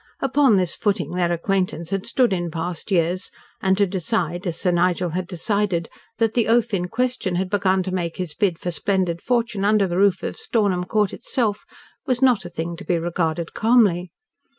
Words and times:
Upon 0.19 0.55
this 0.57 0.75
footing 0.75 1.11
their 1.11 1.31
acquaintance 1.31 1.91
had 1.91 2.07
stood 2.07 2.33
in 2.33 2.49
past 2.49 2.89
years, 2.89 3.29
and 3.61 3.77
to 3.77 3.85
decide 3.85 4.47
as 4.47 4.59
Sir 4.59 4.71
Nigel 4.71 5.11
had 5.11 5.27
decided 5.27 5.89
that 6.17 6.33
the 6.33 6.47
oaf 6.47 6.73
in 6.73 6.87
question 6.87 7.35
had 7.35 7.51
begun 7.51 7.83
to 7.83 7.93
make 7.93 8.17
his 8.17 8.33
bid 8.33 8.57
for 8.57 8.71
splendid 8.71 9.21
fortune 9.21 9.63
under 9.63 9.85
the 9.85 9.99
roof 9.99 10.23
of 10.23 10.37
Stornham 10.39 10.85
Court 10.85 11.13
itself 11.13 11.65
was 12.07 12.17
a 12.17 12.35
thing 12.49 12.69
not 12.71 12.77
to 12.79 12.83
be 12.83 12.97
regarded 12.97 13.53
calmly. 13.53 14.11